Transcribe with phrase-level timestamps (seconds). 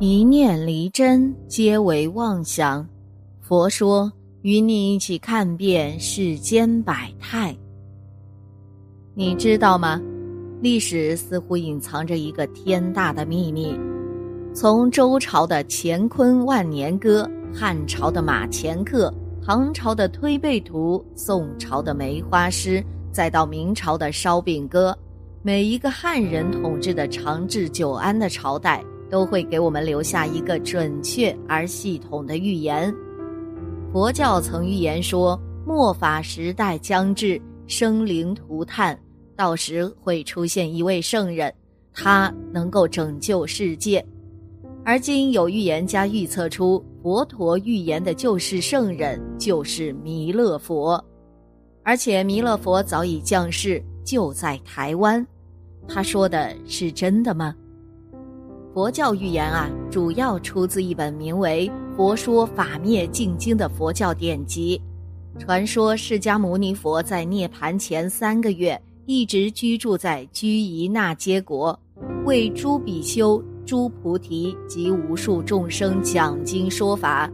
[0.00, 2.86] 一念离真，皆为妄想。
[3.40, 7.56] 佛说，与你一起看遍世间百态。
[9.14, 10.00] 你知道吗？
[10.62, 13.76] 历史似乎隐藏着一个天大的秘密。
[14.54, 19.12] 从周朝的乾坤万年歌，汉朝的马前课，
[19.44, 22.80] 唐朝的推背图，宋朝的梅花诗，
[23.10, 24.96] 再到明朝的烧饼歌，
[25.42, 28.80] 每一个汉人统治的长治久安的朝代。
[29.10, 32.94] 都会给我们留下一个准确而系统的预言。
[33.92, 38.98] 佛教曾预言说，末法时代将至，生灵涂炭，
[39.34, 41.52] 到时会出现一位圣人，
[41.92, 44.04] 他能够拯救世界。
[44.84, 51.02] 而今有预言家预测出，佛陀预言的救世圣人就是弥勒佛，
[51.82, 55.26] 而且弥勒佛早已降世，就在台湾。
[55.86, 57.54] 他说的是真的吗？
[58.74, 64.80] 佛教预言啊，主要出自一本名为《佛说法灭净经》的佛教典籍。
[65.38, 71.78] 传说释迦牟尼佛在涅盘前三个月，一直居住在居夷那揭国，
[72.24, 77.30] 为诸比丘、诸菩提及无数众生讲经说法。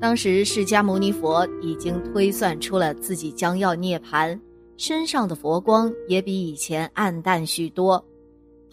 [0.00, 4.38] 当时释迦牟尼佛已经推算出了自己将要涅盘，
[4.76, 8.02] 身上的佛光也比以前暗淡许多。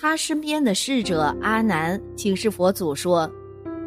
[0.00, 3.28] 他身边的侍者阿难请示佛祖说：“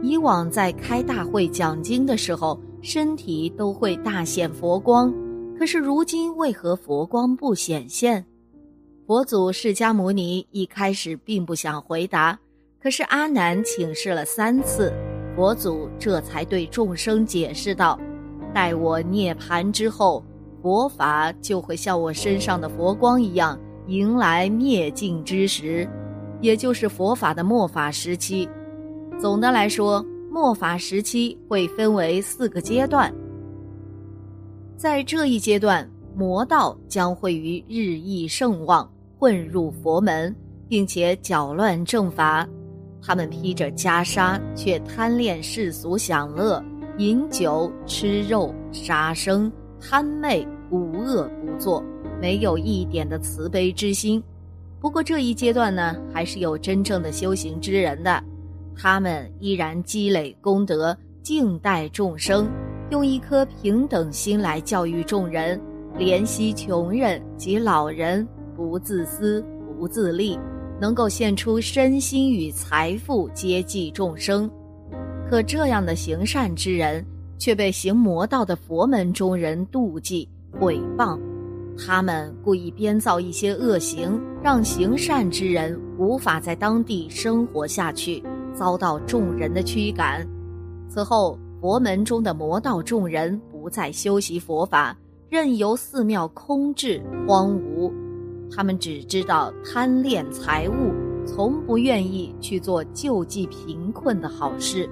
[0.04, 5.14] 以往在开大会讲经的时候，身体都会大显佛光，
[5.58, 8.26] 可是如今为何佛光不显现？”
[9.08, 12.38] 佛祖释迦牟尼一开始并不想回答，
[12.84, 14.92] 可是阿难请示了三次，
[15.34, 17.98] 佛祖这才对众生解释道
[18.54, 20.22] ：“待我涅盘之后，
[20.62, 25.88] 佛法就会像我身上的佛光一样，迎来灭尽之时。”
[26.42, 28.50] 也就是佛法的末法时期，
[29.20, 33.14] 总的来说，末法时期会分为四个阶段。
[34.76, 40.36] 在这一阶段，魔道将会于日益盛旺，混入佛门，
[40.68, 42.48] 并且搅乱正法。
[43.04, 46.64] 他们披着袈裟，却贪恋世俗享乐，
[46.98, 51.84] 饮酒、吃肉、杀生，贪昧无恶不作，
[52.20, 54.24] 没有一点的慈悲之心。
[54.82, 58.22] 不过这一阶段呢，还是有真正的修行之人的，
[58.76, 62.50] 他们依然积累功德，静待众生，
[62.90, 65.62] 用一颗平等心来教育众人，
[66.00, 69.46] 怜惜穷人及老人，不自私，
[69.78, 70.40] 不自利，
[70.80, 74.50] 能够献出身心与财富接济众生。
[75.30, 77.06] 可这样的行善之人，
[77.38, 80.28] 却被行魔道的佛门中人妒忌
[80.60, 81.20] 毁谤。
[81.78, 88.24] 他们故意编造一些恶行，让行善之人无法在当地生活下去，
[88.54, 90.28] 遭到众人的驱赶。
[90.88, 94.96] 此后，佛门中的魔道众人不再修习佛法，
[95.30, 97.92] 任由寺庙空置荒芜。
[98.54, 100.94] 他们只知道贪恋财物，
[101.26, 104.90] 从不愿意去做救济贫困的好事。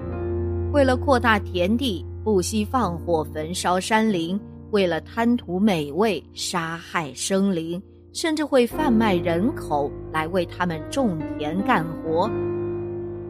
[0.71, 4.39] 为了扩大田地，不惜放火焚烧山林。
[4.71, 7.81] 为了贪图美味，杀害生灵，
[8.13, 12.29] 甚至会贩卖人口来为他们种田干活。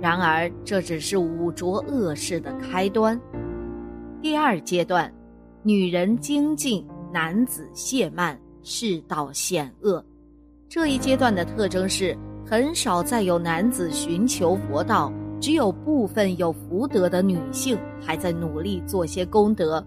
[0.01, 3.19] 然而，这只是五浊恶事的开端。
[4.21, 5.13] 第二阶段，
[5.63, 10.03] 女人精进，男子懈慢，世道险恶。
[10.67, 15.11] 这一阶段的特征是，很少再有男子寻求佛道，
[15.41, 19.85] 只有部分有福德的女性还在努力做些功德。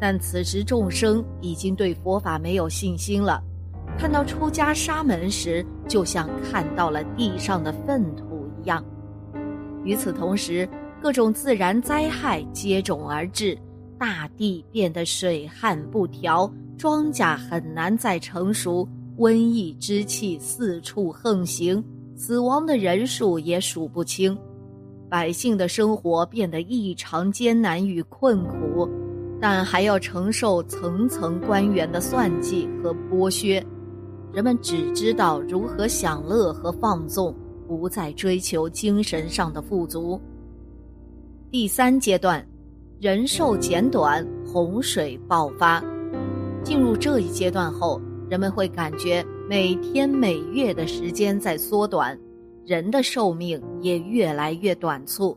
[0.00, 3.42] 但此时众生已经对佛法没有信心了，
[3.98, 8.82] 看到出家沙门时，就像看到了地上的粪土一样。
[9.84, 10.66] 与此同时，
[11.02, 13.56] 各种自然灾害接踵而至，
[13.98, 18.88] 大地变得水旱不调，庄稼很难再成熟，
[19.18, 21.84] 瘟疫之气四处横行，
[22.16, 24.36] 死亡的人数也数不清，
[25.10, 28.88] 百姓的生活变得异常艰难与困苦。
[29.40, 33.64] 但还要承受层层官员的算计和剥削，
[34.32, 37.34] 人们只知道如何享乐和放纵，
[37.66, 40.20] 不再追求精神上的富足。
[41.50, 42.46] 第三阶段，
[43.00, 45.82] 人寿减短，洪水爆发。
[46.62, 47.98] 进入这一阶段后，
[48.28, 52.16] 人们会感觉每天每月的时间在缩短，
[52.66, 55.36] 人的寿命也越来越短促，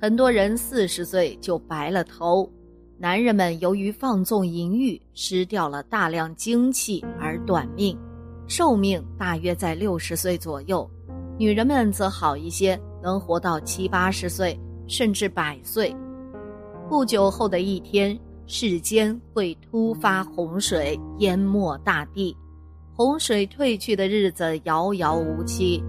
[0.00, 2.50] 很多人四十岁就白了头。
[2.98, 7.96] 男人们由于放纵淫欲，失掉了大量精气而短命，
[8.48, 10.88] 寿命大约在六十岁左右；
[11.38, 14.58] 女人们则好一些，能活到七八十岁，
[14.88, 15.94] 甚至百岁。
[16.88, 22.34] 不久后的一天，世间会突发洪水，淹没大地。
[22.94, 25.84] 洪水退去的日子遥遥无期，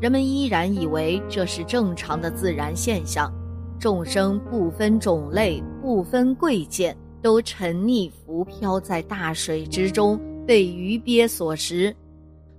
[0.00, 3.32] 人们依然以为这是正常的自然现象。
[3.78, 11.96] 众生不分种类，不分贵贱，都沉溺浮漂在大水之中，被鱼鳖所食。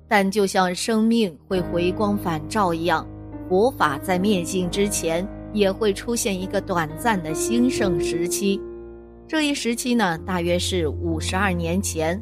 [0.07, 3.07] 但就像生命会回光返照一样，
[3.47, 5.23] 佛法在灭尽之前。
[5.53, 8.59] 也会出现一个短暂的兴盛时期，
[9.27, 12.19] 这一时期呢，大约是五十二年前。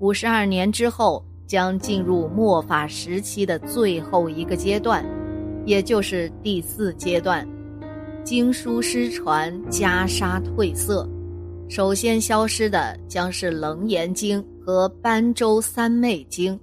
[0.00, 5.04] 五十二年之后，将进入末法时期的最后一个阶段，
[5.66, 7.46] 也就是第四阶段。
[8.28, 11.08] 经书失传，袈裟褪色，
[11.66, 16.54] 首先消失的将是《楞严经》和《般舟三昧经》，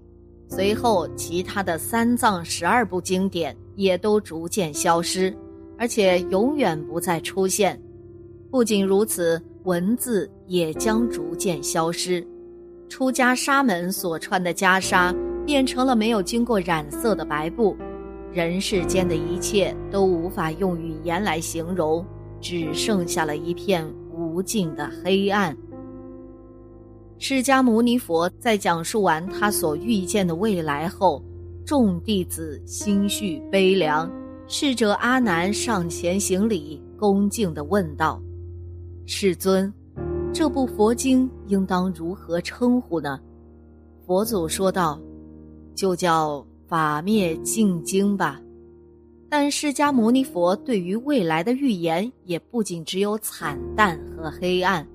[0.47, 5.35] 随后其他的三藏十二部经典也都逐渐消失。
[5.79, 7.81] 而且永远不再出现。
[8.51, 12.23] 不仅如此，文字也将逐渐消失。
[12.89, 15.11] 出家沙门所穿的袈裟
[15.47, 17.75] 变成了没有经过染色的白布。
[18.35, 22.05] 人世间的一切都无法用语言来形容，
[22.41, 25.55] 只剩下了一片无尽的黑暗。
[27.17, 31.23] 释迦牟尼佛在讲述完他所预见的未来后，
[31.65, 34.11] 众弟子心绪悲凉。
[34.47, 38.21] 侍者阿难上前行礼，恭敬地问道
[39.07, 39.73] ：“世尊，
[40.33, 43.17] 这部佛经应当如何称呼呢？”
[44.05, 44.99] 佛祖说道
[45.73, 48.41] ：“就叫法灭净经吧。”
[49.29, 54.87] 但释迦牟尼佛对于未来的预言也不仅只有惨淡和黑暗。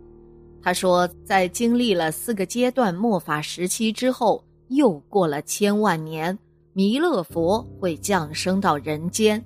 [0.63, 6.39] 他说，在经历了四个阶段末法时期之后，又过了千万年。
[6.73, 9.45] 弥勒佛会降生到人间，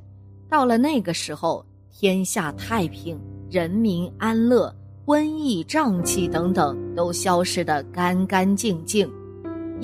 [0.49, 3.19] 到了那个时候，天下太平，
[3.51, 4.73] 人民安乐，
[5.07, 9.11] 瘟疫、瘴气等等都消失得干干净净，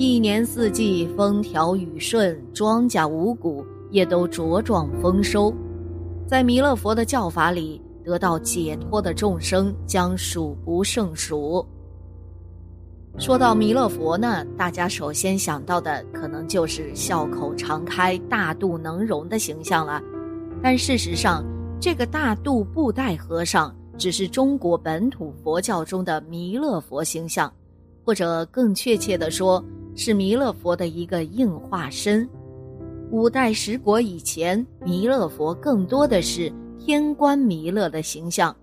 [0.03, 5.53] 一年四季风调雨顺，庄稼五谷也都茁壮丰收。
[6.25, 11.63] 在弥勒佛的教法里，得到解脱的众生将数不胜数。
[13.19, 20.01] 说到弥勒佛呢，大家首先想到的可能就是笑口常开、大肚能容的形象了。
[20.63, 21.45] 但事实上，
[21.79, 27.53] 这个大肚布袋和尚只是中国本土佛教中的弥勒佛形象，
[28.03, 29.63] 或者更确切的说，
[29.95, 32.27] 是弥勒佛的一个应化身。
[33.11, 38.55] 五代十国以前，弥勒佛更多的是天官弥勒的形象。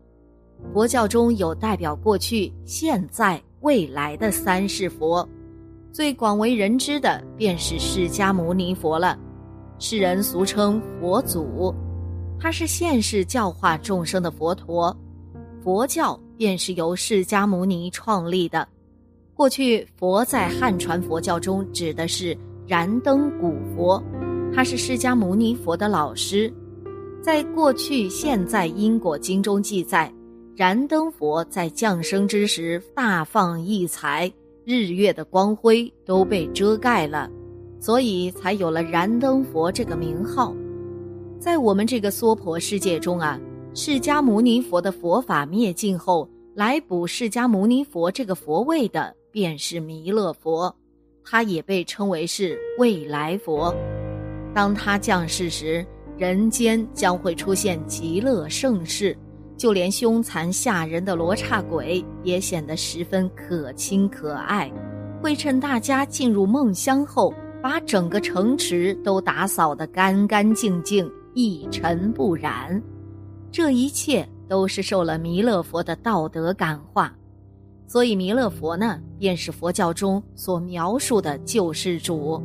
[0.73, 3.41] 佛教中有代表过去、现在。
[3.63, 5.29] 未来的三世佛，
[5.91, 9.19] 最广为人知的便是释迦牟尼佛了，
[9.81, 11.75] 世人俗称佛祖。
[12.39, 14.97] 他是现世教化众生的佛陀，
[15.61, 18.65] 佛教便是由释迦牟尼创立的。
[19.38, 22.37] 过去佛在汉传佛教中指的是
[22.67, 24.02] 燃灯古佛，
[24.52, 26.52] 他是释迦牟尼佛的老师。
[27.23, 30.12] 在过去现在因果经中记载。
[30.56, 34.29] 燃灯佛在降生之时大放异彩，
[34.64, 37.31] 日月的光辉都被遮盖了，
[37.79, 40.52] 所以才有了燃灯佛这个名号。
[41.38, 43.38] 在我们这个娑婆世界中啊，
[43.73, 50.75] 释迦牟尼佛的佛法灭尽后，来补释迦牟尼佛这个佛位的便是弥勒佛，
[51.25, 53.75] 他也被称为是未来佛。
[54.54, 59.16] 当他降世时，人间将会出现极乐盛世。
[59.56, 64.70] 就连凶残吓人的罗刹鬼也显得十分可亲可爱，
[65.20, 72.80] 会趁大家进入梦乡后，把整个城池都打扫得干干净净、一尘不染。
[73.50, 77.12] 这一切都是受了弥勒佛的道德感化，
[77.88, 82.40] 所以弥勒佛呢，便是佛教中所描述的救世主。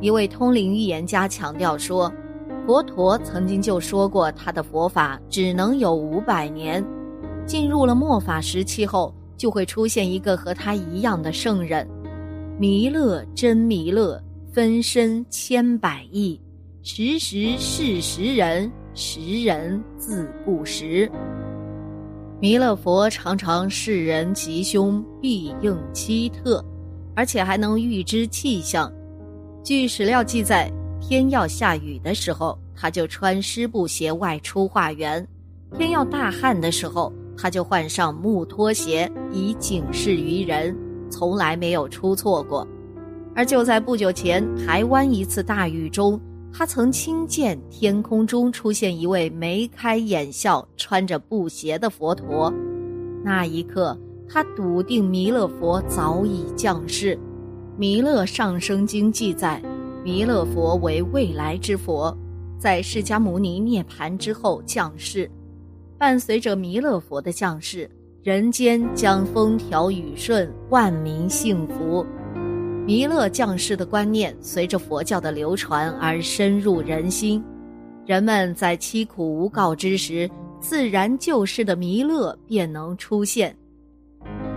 [0.00, 2.12] 一位通灵预言家强调说。
[2.66, 6.84] 佛陀曾经就说过，他的佛法只能有五百年。
[7.46, 11.88] 进入了末法时期后，就会出现一个和他一样的圣人——
[12.60, 14.22] 弥勒真弥勒，
[14.52, 16.38] 分身千百亿，
[16.82, 21.10] 时时是时人，时人自不识。
[22.40, 26.64] 弥勒佛常常视人吉凶必应奇特，
[27.16, 28.92] 而且还能预知气象。
[29.64, 30.70] 据史料记载。
[31.00, 35.24] 天要下雨的时候，他就穿湿布鞋外出化缘；
[35.78, 40.76] 天要大旱的时候，他就换上木拖鞋以警示于人，
[41.08, 42.66] 从来没有出错过。
[43.34, 46.20] 而就在不久前，台湾一次大雨中，
[46.52, 52.52] 他曾亲见天空中出现一位眉开眼笑、穿着布鞋的佛陀。
[53.24, 53.96] 那一刻，
[54.28, 57.14] 他笃定弥勒佛早已降世。
[57.76, 59.62] 《弥勒上生经》记载，
[60.02, 62.16] 弥勒佛为未来之佛，
[62.58, 65.30] 在释迦牟尼涅盘之后降世。
[65.96, 67.88] 伴随着弥勒佛的降世，
[68.22, 72.04] 人间将风调雨顺，万民幸福。
[72.88, 77.44] 弥勒降世的观念随着佛教的流传而深入人心，
[78.06, 80.26] 人们在凄苦无告之时，
[80.58, 83.54] 自然救世的弥勒便能出现。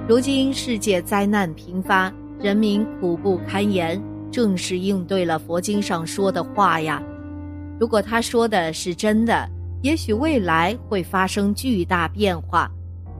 [0.07, 2.09] 如今世界灾难频发，
[2.39, 7.03] 人民苦不堪言，正是应对了佛经上说的话呀。
[7.77, 9.45] 如果他说的是真的，
[9.81, 12.71] 也许未来会发生巨大变化，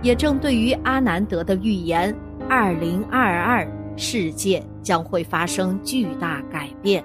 [0.02, 2.16] 也正对于阿南德的预言，
[2.48, 3.68] 二零二二。
[3.98, 7.04] 世界将会发生巨大改变。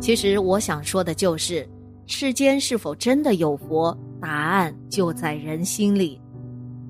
[0.00, 1.68] 其实我想说的就是，
[2.06, 3.96] 世间是否真的有佛？
[4.20, 6.20] 答案就在人心里。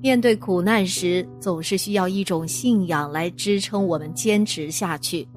[0.01, 5.27] 面对苦难时，总是需要一种信仰来支撑我们坚持下去。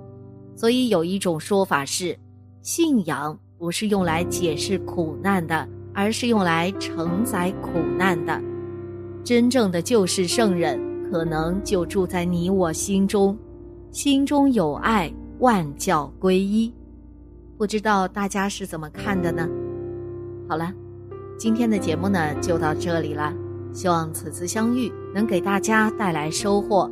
[0.56, 2.18] 所以有一种说法是，
[2.62, 8.40] 信仰不是用来解释苦难的，而是用来承载苦难的。
[9.24, 10.80] 真正的救世圣人。
[11.12, 13.36] 可能就住在你我心中，
[13.92, 16.72] 心中有爱，万教归一。
[17.58, 19.46] 不知道大家是怎么看的呢？
[20.48, 20.72] 好了，
[21.38, 23.32] 今天的节目呢就到这里了。
[23.70, 26.90] 希望此次相遇能给大家带来收获。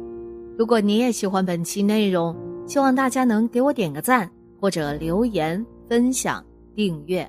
[0.59, 4.31] 如果你也喜欢本期内容，希望大家能给我点个赞，
[4.61, 7.29] 或者留言、分享、订阅。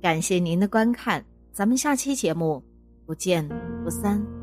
[0.00, 2.60] 感谢您的观看，咱们下期节目
[3.06, 3.48] 不见
[3.84, 4.41] 不散。